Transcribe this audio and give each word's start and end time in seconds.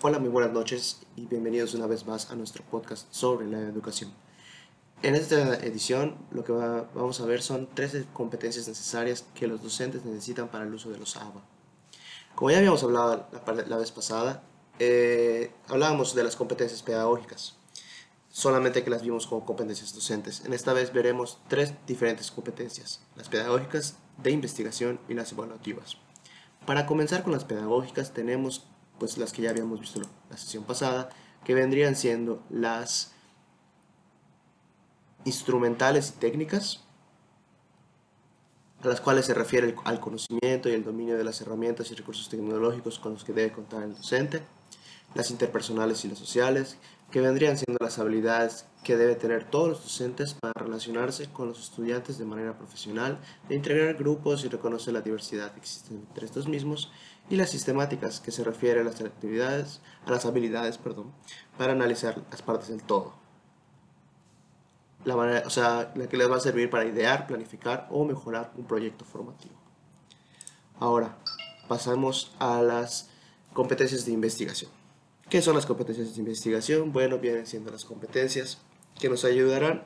Hola, 0.00 0.20
muy 0.20 0.28
buenas 0.28 0.52
noches 0.52 1.00
y 1.16 1.26
bienvenidos 1.26 1.74
una 1.74 1.88
vez 1.88 2.06
más 2.06 2.30
a 2.30 2.36
nuestro 2.36 2.62
podcast 2.62 3.12
sobre 3.12 3.48
la 3.48 3.58
educación. 3.58 4.12
En 5.02 5.16
esta 5.16 5.56
edición 5.56 6.14
lo 6.30 6.44
que 6.44 6.52
vamos 6.52 7.20
a 7.20 7.26
ver 7.26 7.42
son 7.42 7.68
tres 7.74 7.96
competencias 8.12 8.68
necesarias 8.68 9.24
que 9.34 9.48
los 9.48 9.60
docentes 9.60 10.04
necesitan 10.04 10.46
para 10.50 10.66
el 10.66 10.72
uso 10.72 10.90
de 10.90 10.98
los 10.98 11.16
ABA. 11.16 11.42
Como 12.36 12.52
ya 12.52 12.58
habíamos 12.58 12.84
hablado 12.84 13.26
la, 13.66 13.76
vez 13.76 13.90
pasada, 13.90 14.44
eh, 14.78 15.50
hablábamos 15.66 16.14
de 16.14 16.22
las 16.22 16.36
competencias 16.36 16.80
pedagógicas, 16.80 17.56
solamente 18.30 18.84
que 18.84 18.90
las 18.90 19.02
vimos 19.02 19.26
como 19.26 19.44
competencias 19.44 19.92
docentes. 19.92 20.44
En 20.44 20.52
esta 20.52 20.74
vez 20.74 20.92
veremos 20.92 21.40
tres 21.48 21.74
diferentes 21.88 22.30
competencias, 22.30 23.00
las 23.16 23.28
pedagógicas, 23.28 23.96
de 24.22 24.30
investigación 24.30 25.00
y 25.08 25.14
las 25.14 25.32
evaluativas. 25.32 25.96
Para 26.66 26.86
comenzar 26.86 27.24
con 27.24 27.32
las 27.32 27.44
pedagógicas 27.44 28.12
tenemos 28.12 28.68
pues 28.98 29.18
las 29.18 29.32
que 29.32 29.42
ya 29.42 29.50
habíamos 29.50 29.80
visto 29.80 30.00
la 30.30 30.36
sesión 30.36 30.64
pasada, 30.64 31.08
que 31.44 31.54
vendrían 31.54 31.96
siendo 31.96 32.42
las 32.50 33.12
instrumentales 35.24 36.14
y 36.16 36.20
técnicas, 36.20 36.84
a 38.82 38.88
las 38.88 39.00
cuales 39.00 39.26
se 39.26 39.34
refiere 39.34 39.74
al 39.84 40.00
conocimiento 40.00 40.68
y 40.68 40.72
el 40.72 40.84
dominio 40.84 41.16
de 41.16 41.24
las 41.24 41.40
herramientas 41.40 41.90
y 41.90 41.94
recursos 41.94 42.28
tecnológicos 42.28 42.98
con 42.98 43.14
los 43.14 43.24
que 43.24 43.32
debe 43.32 43.52
contar 43.52 43.82
el 43.82 43.94
docente, 43.94 44.42
las 45.18 45.32
interpersonales 45.32 46.04
y 46.04 46.08
las 46.08 46.18
sociales, 46.18 46.78
que 47.10 47.20
vendrían 47.20 47.58
siendo 47.58 47.76
las 47.80 47.98
habilidades 47.98 48.66
que 48.84 48.96
debe 48.96 49.16
tener 49.16 49.50
todos 49.50 49.68
los 49.68 49.82
docentes 49.82 50.34
para 50.34 50.52
relacionarse 50.54 51.26
con 51.32 51.48
los 51.48 51.58
estudiantes 51.58 52.18
de 52.18 52.24
manera 52.24 52.56
profesional, 52.56 53.18
de 53.48 53.56
integrar 53.56 53.94
grupos 53.96 54.44
y 54.44 54.48
reconocer 54.48 54.94
la 54.94 55.00
diversidad 55.00 55.50
que 55.52 55.58
existe 55.58 55.92
entre 55.92 56.24
estos 56.24 56.46
mismos, 56.46 56.92
y 57.28 57.34
las 57.34 57.50
sistemáticas, 57.50 58.20
que 58.20 58.30
se 58.30 58.44
refiere 58.44 58.80
a 58.80 58.84
las 58.84 59.00
actividades, 59.00 59.80
a 60.06 60.12
las 60.12 60.24
habilidades, 60.24 60.78
perdón, 60.78 61.12
para 61.58 61.72
analizar 61.72 62.22
las 62.30 62.40
partes 62.40 62.68
del 62.68 62.84
todo 62.84 63.14
la 65.04 65.16
manera, 65.16 65.42
o 65.46 65.50
sea, 65.50 65.92
la 65.94 66.08
que 66.08 66.16
les 66.16 66.30
va 66.30 66.36
a 66.36 66.40
servir 66.40 66.70
para 66.70 66.84
idear, 66.84 67.26
planificar 67.26 67.88
o 67.90 68.04
mejorar 68.04 68.52
un 68.56 68.66
proyecto 68.66 69.04
formativo. 69.04 69.54
Ahora, 70.78 71.16
pasamos 71.66 72.32
a 72.38 72.62
las 72.62 73.08
competencias 73.52 74.04
de 74.04 74.12
investigación. 74.12 74.77
¿Qué 75.30 75.42
son 75.42 75.56
las 75.56 75.66
competencias 75.66 76.14
de 76.14 76.20
investigación? 76.20 76.90
Bueno, 76.90 77.18
vienen 77.18 77.46
siendo 77.46 77.70
las 77.70 77.84
competencias 77.84 78.58
que 78.98 79.10
nos 79.10 79.26
ayudarán 79.26 79.84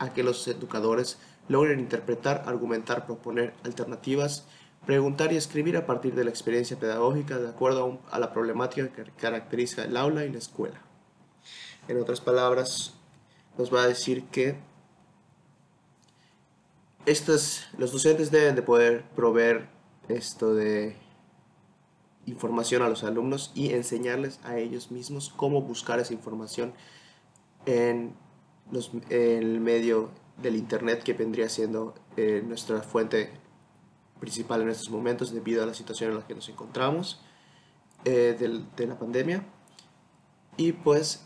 a 0.00 0.12
que 0.12 0.24
los 0.24 0.48
educadores 0.48 1.18
logren 1.48 1.78
interpretar, 1.78 2.42
argumentar, 2.46 3.06
proponer 3.06 3.54
alternativas, 3.62 4.46
preguntar 4.84 5.32
y 5.32 5.36
escribir 5.36 5.76
a 5.76 5.86
partir 5.86 6.12
de 6.16 6.24
la 6.24 6.30
experiencia 6.30 6.76
pedagógica 6.76 7.38
de 7.38 7.48
acuerdo 7.48 8.00
a 8.10 8.18
la 8.18 8.32
problemática 8.32 8.92
que 8.92 9.04
caracteriza 9.12 9.84
el 9.84 9.96
aula 9.96 10.24
y 10.24 10.32
la 10.32 10.38
escuela. 10.38 10.80
En 11.86 12.00
otras 12.00 12.20
palabras, 12.20 12.94
nos 13.56 13.72
va 13.72 13.84
a 13.84 13.88
decir 13.88 14.24
que 14.24 14.56
estos, 17.06 17.64
los 17.78 17.92
docentes 17.92 18.32
deben 18.32 18.56
de 18.56 18.62
poder 18.62 19.04
proveer 19.14 19.68
esto 20.08 20.52
de 20.52 20.96
información 22.42 22.82
a 22.82 22.88
los 22.88 23.04
alumnos 23.04 23.52
y 23.54 23.72
enseñarles 23.72 24.40
a 24.42 24.58
ellos 24.58 24.90
mismos 24.90 25.32
cómo 25.36 25.62
buscar 25.62 26.00
esa 26.00 26.12
información 26.12 26.72
en, 27.66 28.14
el 29.10 29.60
medio 29.60 30.10
del 30.38 30.56
internet 30.56 31.04
que 31.04 31.12
vendría 31.12 31.48
siendo 31.48 31.94
eh, 32.16 32.42
nuestra 32.44 32.82
fuente 32.82 33.30
principal 34.18 34.62
en 34.62 34.70
estos 34.70 34.90
momentos 34.90 35.32
debido 35.32 35.62
a 35.62 35.66
la 35.66 35.74
situación 35.74 36.10
en 36.10 36.16
la 36.16 36.26
que 36.26 36.34
nos 36.34 36.48
encontramos 36.48 37.20
eh, 38.04 38.36
de 38.76 38.86
la 38.86 38.98
pandemia. 38.98 39.44
Y 40.56 40.72
pues 40.72 41.24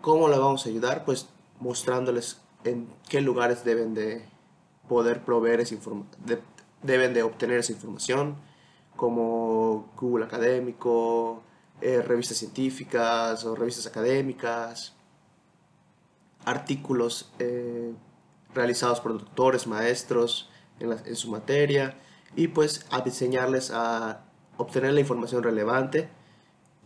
cómo 0.00 0.28
la 0.28 0.38
vamos 0.38 0.66
a 0.66 0.70
ayudar 0.70 1.04
pues 1.04 1.28
mostrándoles 1.60 2.40
en 2.64 2.88
qué 3.08 3.20
lugares 3.20 3.64
deben 3.64 3.94
de 3.94 4.24
poder 4.88 5.24
proveer 5.24 5.60
esa 5.60 5.76
deben 6.82 7.14
de 7.14 7.22
obtener 7.22 7.58
esa 7.58 7.72
información, 7.72 8.36
como 8.98 9.92
Google 9.96 10.24
Académico, 10.24 11.44
eh, 11.80 12.02
revistas 12.02 12.36
científicas 12.36 13.44
o 13.44 13.54
revistas 13.54 13.86
académicas, 13.86 14.96
artículos 16.44 17.30
eh, 17.38 17.94
realizados 18.52 18.98
por 18.98 19.12
doctores, 19.12 19.68
maestros 19.68 20.50
en, 20.80 21.14
su 21.14 21.30
materia 21.30 21.96
y 22.34 22.48
pues 22.48 22.86
a 22.90 22.98
enseñarles 22.98 23.70
a 23.70 24.24
obtener 24.56 24.92
la 24.94 25.00
información 25.00 25.44
relevante 25.44 26.08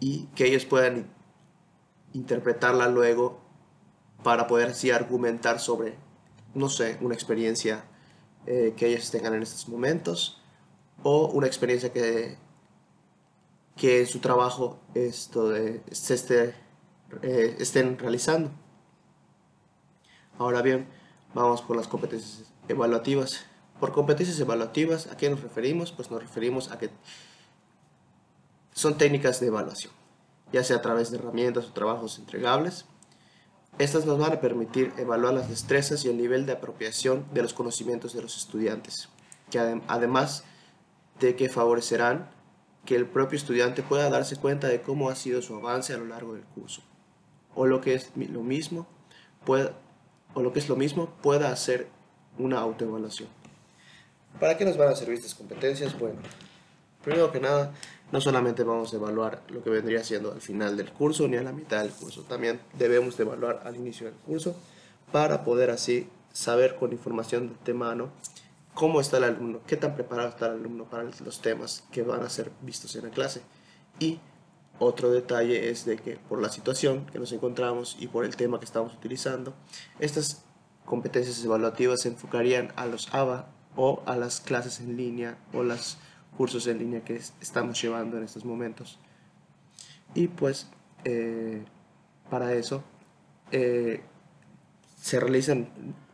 y 0.00 0.24
que 0.34 0.46
ellos 0.46 0.64
puedan 0.64 1.06
interpretarla 2.12 2.88
luego 2.88 3.38
para 4.24 4.48
poder 4.48 4.70
así 4.70 4.90
argumentar 4.90 5.60
sobre, 5.60 5.94
no 6.54 6.70
sé, 6.70 6.98
una 7.02 7.14
experiencia 7.14 7.84
eh, 8.46 8.74
que 8.76 8.88
ellos 8.88 9.12
tengan 9.12 9.34
en 9.34 9.44
estos 9.44 9.68
momentos 9.68 10.39
o 11.02 11.26
una 11.28 11.46
experiencia 11.46 11.92
que, 11.92 12.36
que 13.76 14.00
en 14.00 14.06
su 14.06 14.20
trabajo 14.20 14.78
esto 14.94 15.52
se 15.90 16.14
esté, 16.14 16.54
eh, 17.22 17.56
estén 17.58 17.98
realizando. 17.98 18.50
Ahora 20.38 20.62
bien, 20.62 20.88
vamos 21.34 21.62
por 21.62 21.76
las 21.76 21.88
competencias 21.88 22.52
evaluativas. 22.68 23.44
Por 23.78 23.92
competencias 23.92 24.38
evaluativas, 24.40 25.06
¿a 25.06 25.16
qué 25.16 25.30
nos 25.30 25.40
referimos? 25.40 25.92
Pues 25.92 26.10
nos 26.10 26.20
referimos 26.20 26.70
a 26.70 26.78
que 26.78 26.90
son 28.72 28.96
técnicas 28.98 29.40
de 29.40 29.48
evaluación, 29.48 29.92
ya 30.52 30.62
sea 30.64 30.76
a 30.76 30.82
través 30.82 31.10
de 31.10 31.18
herramientas 31.18 31.66
o 31.66 31.72
trabajos 31.72 32.18
entregables, 32.18 32.86
estas 33.78 34.04
nos 34.04 34.18
van 34.18 34.32
a 34.32 34.40
permitir 34.40 34.92
evaluar 34.98 35.32
las 35.32 35.48
destrezas 35.48 36.04
y 36.04 36.08
el 36.08 36.18
nivel 36.18 36.44
de 36.44 36.52
apropiación 36.52 37.24
de 37.32 37.42
los 37.42 37.54
conocimientos 37.54 38.12
de 38.12 38.20
los 38.20 38.36
estudiantes, 38.36 39.08
que 39.50 39.58
además 39.58 40.44
de 41.20 41.36
que 41.36 41.48
favorecerán 41.48 42.30
que 42.84 42.96
el 42.96 43.06
propio 43.06 43.36
estudiante 43.36 43.82
pueda 43.82 44.08
darse 44.08 44.36
cuenta 44.36 44.68
de 44.68 44.80
cómo 44.80 45.10
ha 45.10 45.14
sido 45.14 45.42
su 45.42 45.54
avance 45.54 45.92
a 45.92 45.98
lo 45.98 46.06
largo 46.06 46.34
del 46.34 46.44
curso, 46.44 46.82
o 47.54 47.66
lo 47.66 47.80
que 47.80 47.94
es 47.94 48.10
lo 48.16 48.42
mismo, 48.42 48.86
pueda, 49.44 49.72
o 50.34 50.42
lo 50.42 50.52
que 50.52 50.58
es 50.58 50.68
lo 50.68 50.76
mismo, 50.76 51.10
pueda 51.22 51.52
hacer 51.52 51.88
una 52.38 52.58
autoevaluación. 52.58 53.28
¿Para 54.38 54.56
qué 54.56 54.64
nos 54.64 54.76
van 54.76 54.88
a 54.88 54.96
servir 54.96 55.18
estas 55.18 55.34
competencias? 55.34 55.98
Bueno, 55.98 56.20
primero 57.02 57.30
que 57.30 57.40
nada, 57.40 57.72
no 58.12 58.20
solamente 58.20 58.64
vamos 58.64 58.92
a 58.92 58.96
evaluar 58.96 59.42
lo 59.48 59.62
que 59.62 59.70
vendría 59.70 60.02
siendo 60.02 60.32
al 60.32 60.40
final 60.40 60.76
del 60.76 60.90
curso 60.90 61.28
ni 61.28 61.36
a 61.36 61.42
la 61.42 61.52
mitad 61.52 61.82
del 61.82 61.92
curso, 61.92 62.22
también 62.22 62.60
debemos 62.78 63.16
de 63.16 63.24
evaluar 63.24 63.62
al 63.64 63.76
inicio 63.76 64.06
del 64.06 64.16
curso 64.16 64.56
para 65.12 65.44
poder 65.44 65.70
así 65.70 66.08
saber 66.32 66.76
con 66.76 66.92
información 66.92 67.58
de 67.64 67.74
mano 67.74 68.10
cómo 68.74 69.00
está 69.00 69.18
el 69.18 69.24
alumno, 69.24 69.60
qué 69.66 69.76
tan 69.76 69.94
preparado 69.94 70.28
está 70.28 70.46
el 70.46 70.52
alumno 70.52 70.84
para 70.84 71.04
los 71.04 71.42
temas 71.42 71.84
que 71.90 72.02
van 72.02 72.22
a 72.22 72.30
ser 72.30 72.50
vistos 72.62 72.94
en 72.96 73.04
la 73.04 73.10
clase. 73.10 73.42
Y 73.98 74.18
otro 74.78 75.10
detalle 75.10 75.70
es 75.70 75.84
de 75.84 75.96
que 75.96 76.16
por 76.16 76.40
la 76.40 76.48
situación 76.48 77.06
que 77.06 77.18
nos 77.18 77.32
encontramos 77.32 77.96
y 78.00 78.06
por 78.06 78.24
el 78.24 78.36
tema 78.36 78.58
que 78.58 78.64
estamos 78.64 78.94
utilizando, 78.94 79.54
estas 79.98 80.44
competencias 80.84 81.44
evaluativas 81.44 82.00
se 82.00 82.08
enfocarían 82.08 82.72
a 82.76 82.86
los 82.86 83.12
ABA 83.12 83.48
o 83.76 84.02
a 84.06 84.16
las 84.16 84.40
clases 84.40 84.80
en 84.80 84.96
línea 84.96 85.38
o 85.52 85.62
las 85.62 85.98
cursos 86.36 86.66
en 86.66 86.78
línea 86.78 87.04
que 87.04 87.16
estamos 87.40 87.80
llevando 87.80 88.16
en 88.16 88.24
estos 88.24 88.44
momentos. 88.44 88.98
Y 90.14 90.28
pues 90.28 90.68
eh, 91.04 91.64
para 92.30 92.54
eso 92.54 92.82
eh, 93.52 94.02
se 95.00 95.20
realizan, 95.20 95.68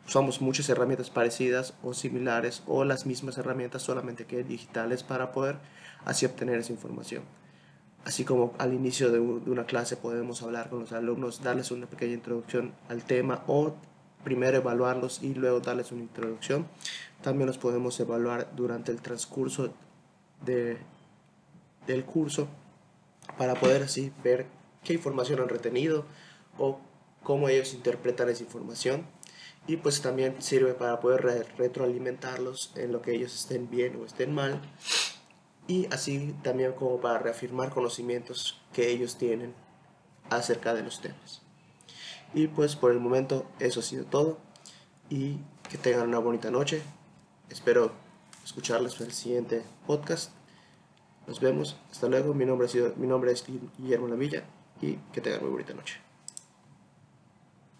usamos 0.07 0.41
muchas 0.41 0.69
herramientas 0.69 1.11
parecidas 1.11 1.75
o 1.83 1.93
similares 1.93 2.63
o 2.67 2.85
las 2.85 3.07
mismas 3.07 3.39
herramientas 3.39 3.83
solamente 3.83 4.25
que 4.25 4.45
digitales 4.45 5.03
para 5.03 5.33
poder 5.33 5.57
así 6.05 6.27
obtener 6.27 6.59
esa 6.59 6.73
información. 6.73 7.25
Así 8.05 8.25
como 8.25 8.55
al 8.59 8.73
inicio 8.73 9.11
de, 9.11 9.19
de 9.19 9.51
una 9.51 9.67
clase 9.67 9.97
podemos 9.97 10.43
hablar 10.43 10.71
con 10.71 10.81
los 10.81 10.93
alumnos, 10.93 11.43
darles 11.43 11.73
una 11.73 11.87
pequeña 11.87 12.15
introducción 12.15 12.73
al 12.89 13.03
tema 13.03 13.43
o 13.49 13.75
primero 14.23 14.57
evaluarlos 14.57 15.23
y 15.23 15.35
luego 15.35 15.61
darles 15.61 15.91
una 15.91 16.03
introducción. 16.03 16.67
También 17.23 17.49
los 17.49 17.59
podemos 17.59 17.99
evaluar 17.99 18.49
durante 18.55 18.93
el 18.93 19.01
transcurso 19.01 19.73
de, 20.45 20.79
del 21.87 22.05
curso 22.05 22.47
para 23.39 23.55
poder 23.55 23.83
así 23.83 24.13
ver 24.23 24.47
qué 24.85 24.93
información 24.93 25.41
han 25.41 25.49
retenido 25.49 26.05
o 26.59 26.79
cómo 27.25 27.49
ellos 27.49 27.75
interpretan 27.75 28.29
esa 28.29 28.45
información 28.45 29.05
y 29.67 29.77
pues 29.77 30.01
también 30.01 30.41
sirve 30.41 30.75
para 30.75 31.01
poder 31.01 31.47
retroalimentarlos 31.59 32.73
en 32.77 32.93
lo 32.93 33.03
que 33.03 33.15
ellos 33.15 33.35
estén 33.35 33.69
bien 33.69 33.97
o 33.97 34.05
estén 34.05 34.33
mal 34.35 34.61
y 35.67 35.87
así 35.93 36.35
también 36.43 36.73
como 36.73 37.01
para 37.01 37.19
reafirmar 37.19 37.71
conocimientos 37.71 38.61
que 38.73 38.91
ellos 38.91 39.17
tienen 39.17 39.55
acerca 40.31 40.75
de 40.75 40.83
los 40.83 41.01
temas. 41.01 41.43
Y 42.35 42.49
pues 42.49 42.77
por 42.77 42.93
el 42.93 43.01
momento 43.01 43.47
eso 43.59 43.81
ha 43.81 43.83
sido 43.83 44.05
todo 44.05 44.39
y 45.11 45.39
que 45.69 45.79
tengan 45.79 46.09
una 46.09 46.19
bonita 46.19 46.51
noche. 46.51 46.83
Espero 47.49 47.93
escucharles 48.45 49.01
en 49.01 49.07
el 49.07 49.13
siguiente 49.13 49.63
podcast. 49.87 50.33
Nos 51.27 51.41
vemos. 51.41 51.77
Hasta 51.91 52.09
luego. 52.09 52.35
Mi 52.35 52.45
nombre, 52.45 52.67
ha 52.67 52.71
sido, 52.71 52.93
mi 52.97 53.07
nombre 53.07 53.33
es 53.33 53.45
Guillermo 53.79 54.09
Lavilla 54.09 54.45
y 54.81 54.97
que 55.13 55.21
tengan 55.21 55.43
muy 55.43 55.51
bonita 55.51 55.75
noche. 55.75 56.06